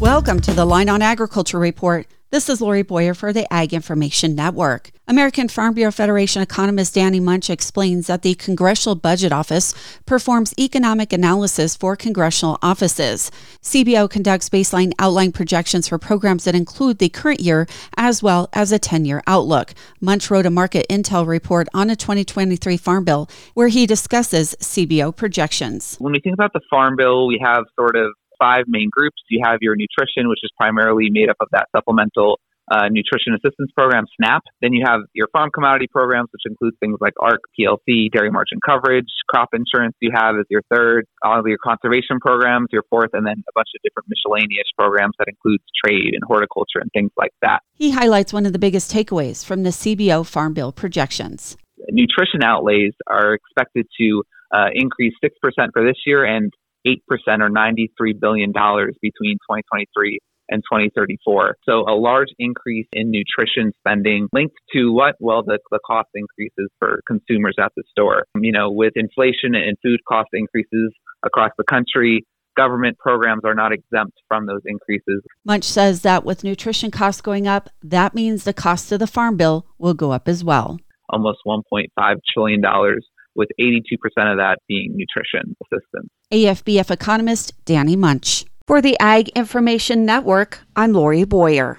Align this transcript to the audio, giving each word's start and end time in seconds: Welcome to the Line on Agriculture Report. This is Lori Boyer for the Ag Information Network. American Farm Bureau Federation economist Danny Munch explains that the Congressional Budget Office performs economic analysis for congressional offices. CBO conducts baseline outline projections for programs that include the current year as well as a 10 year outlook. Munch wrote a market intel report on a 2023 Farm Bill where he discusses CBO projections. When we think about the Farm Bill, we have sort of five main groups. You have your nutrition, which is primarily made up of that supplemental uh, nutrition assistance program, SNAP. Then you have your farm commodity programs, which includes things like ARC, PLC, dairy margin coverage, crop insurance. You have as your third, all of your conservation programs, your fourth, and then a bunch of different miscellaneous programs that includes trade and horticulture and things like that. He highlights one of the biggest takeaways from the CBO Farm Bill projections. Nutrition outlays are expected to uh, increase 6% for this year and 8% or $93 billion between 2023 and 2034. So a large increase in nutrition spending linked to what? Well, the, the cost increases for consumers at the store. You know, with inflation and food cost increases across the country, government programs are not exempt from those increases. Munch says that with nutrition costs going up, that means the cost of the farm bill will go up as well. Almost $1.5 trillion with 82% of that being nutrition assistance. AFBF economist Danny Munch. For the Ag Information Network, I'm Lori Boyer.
Welcome 0.00 0.40
to 0.40 0.54
the 0.54 0.64
Line 0.64 0.88
on 0.88 1.02
Agriculture 1.02 1.58
Report. 1.58 2.06
This 2.30 2.48
is 2.48 2.62
Lori 2.62 2.80
Boyer 2.80 3.12
for 3.12 3.34
the 3.34 3.46
Ag 3.52 3.74
Information 3.74 4.34
Network. 4.34 4.92
American 5.06 5.46
Farm 5.46 5.74
Bureau 5.74 5.90
Federation 5.92 6.40
economist 6.40 6.94
Danny 6.94 7.20
Munch 7.20 7.50
explains 7.50 8.06
that 8.06 8.22
the 8.22 8.34
Congressional 8.34 8.94
Budget 8.94 9.30
Office 9.30 9.74
performs 10.06 10.54
economic 10.58 11.12
analysis 11.12 11.76
for 11.76 11.96
congressional 11.96 12.58
offices. 12.62 13.30
CBO 13.62 14.08
conducts 14.08 14.48
baseline 14.48 14.92
outline 14.98 15.32
projections 15.32 15.86
for 15.86 15.98
programs 15.98 16.44
that 16.44 16.54
include 16.54 16.98
the 16.98 17.10
current 17.10 17.40
year 17.40 17.66
as 17.98 18.22
well 18.22 18.48
as 18.54 18.72
a 18.72 18.78
10 18.78 19.04
year 19.04 19.22
outlook. 19.26 19.74
Munch 20.00 20.30
wrote 20.30 20.46
a 20.46 20.50
market 20.50 20.86
intel 20.88 21.26
report 21.26 21.68
on 21.74 21.90
a 21.90 21.96
2023 21.96 22.78
Farm 22.78 23.04
Bill 23.04 23.28
where 23.52 23.68
he 23.68 23.86
discusses 23.86 24.56
CBO 24.60 25.14
projections. 25.14 25.96
When 25.98 26.14
we 26.14 26.20
think 26.20 26.32
about 26.32 26.54
the 26.54 26.62
Farm 26.70 26.96
Bill, 26.96 27.26
we 27.26 27.38
have 27.44 27.64
sort 27.76 27.96
of 27.96 28.12
five 28.40 28.64
main 28.66 28.88
groups. 28.90 29.22
You 29.28 29.42
have 29.44 29.58
your 29.60 29.76
nutrition, 29.76 30.28
which 30.28 30.40
is 30.42 30.50
primarily 30.56 31.08
made 31.10 31.28
up 31.28 31.36
of 31.40 31.48
that 31.52 31.66
supplemental 31.74 32.40
uh, 32.70 32.86
nutrition 32.88 33.34
assistance 33.34 33.70
program, 33.76 34.04
SNAP. 34.16 34.42
Then 34.62 34.72
you 34.72 34.84
have 34.86 35.00
your 35.12 35.26
farm 35.32 35.50
commodity 35.52 35.88
programs, 35.90 36.28
which 36.32 36.42
includes 36.46 36.76
things 36.80 36.98
like 37.00 37.14
ARC, 37.20 37.40
PLC, 37.58 38.10
dairy 38.12 38.30
margin 38.30 38.58
coverage, 38.64 39.08
crop 39.28 39.48
insurance. 39.52 39.96
You 40.00 40.12
have 40.14 40.36
as 40.36 40.46
your 40.48 40.62
third, 40.72 41.06
all 41.24 41.40
of 41.40 41.46
your 41.46 41.58
conservation 41.58 42.20
programs, 42.20 42.68
your 42.70 42.84
fourth, 42.88 43.10
and 43.12 43.26
then 43.26 43.42
a 43.48 43.52
bunch 43.54 43.68
of 43.74 43.82
different 43.82 44.08
miscellaneous 44.08 44.70
programs 44.78 45.14
that 45.18 45.26
includes 45.28 45.64
trade 45.84 46.14
and 46.14 46.22
horticulture 46.24 46.78
and 46.80 46.90
things 46.92 47.10
like 47.16 47.32
that. 47.42 47.60
He 47.74 47.90
highlights 47.90 48.32
one 48.32 48.46
of 48.46 48.52
the 48.52 48.58
biggest 48.58 48.92
takeaways 48.92 49.44
from 49.44 49.64
the 49.64 49.70
CBO 49.70 50.24
Farm 50.24 50.54
Bill 50.54 50.72
projections. 50.72 51.56
Nutrition 51.88 52.42
outlays 52.44 52.92
are 53.08 53.34
expected 53.34 53.86
to 53.98 54.22
uh, 54.52 54.66
increase 54.74 55.14
6% 55.24 55.30
for 55.72 55.84
this 55.84 55.96
year 56.06 56.24
and 56.24 56.52
8% 56.86 56.96
or 57.40 57.50
$93 57.50 58.20
billion 58.20 58.50
between 58.50 59.36
2023 59.48 60.18
and 60.50 60.62
2034. 60.64 61.56
So 61.64 61.84
a 61.88 61.94
large 61.94 62.28
increase 62.38 62.86
in 62.92 63.10
nutrition 63.10 63.72
spending 63.78 64.28
linked 64.32 64.56
to 64.74 64.92
what? 64.92 65.14
Well, 65.20 65.42
the, 65.42 65.58
the 65.70 65.78
cost 65.86 66.08
increases 66.14 66.68
for 66.78 67.00
consumers 67.06 67.54
at 67.58 67.72
the 67.76 67.84
store. 67.90 68.24
You 68.34 68.52
know, 68.52 68.70
with 68.70 68.92
inflation 68.96 69.54
and 69.54 69.76
food 69.82 70.00
cost 70.08 70.28
increases 70.32 70.92
across 71.24 71.52
the 71.56 71.64
country, 71.64 72.24
government 72.56 72.98
programs 72.98 73.42
are 73.44 73.54
not 73.54 73.72
exempt 73.72 74.12
from 74.28 74.46
those 74.46 74.62
increases. 74.66 75.22
Munch 75.44 75.64
says 75.64 76.02
that 76.02 76.24
with 76.24 76.44
nutrition 76.44 76.90
costs 76.90 77.20
going 77.20 77.46
up, 77.46 77.70
that 77.82 78.14
means 78.14 78.44
the 78.44 78.52
cost 78.52 78.90
of 78.92 78.98
the 78.98 79.06
farm 79.06 79.36
bill 79.36 79.66
will 79.78 79.94
go 79.94 80.10
up 80.10 80.28
as 80.28 80.42
well. 80.42 80.78
Almost 81.08 81.38
$1.5 81.46 81.86
trillion 82.32 82.62
with 83.34 83.48
82% 83.60 83.76
of 84.30 84.38
that 84.38 84.58
being 84.68 84.96
nutrition 84.96 85.56
assistance. 85.62 86.10
AFBF 86.32 86.90
economist 86.90 87.52
Danny 87.64 87.96
Munch. 87.96 88.44
For 88.66 88.80
the 88.80 88.96
Ag 89.00 89.28
Information 89.30 90.06
Network, 90.06 90.60
I'm 90.76 90.92
Lori 90.92 91.24
Boyer. 91.24 91.78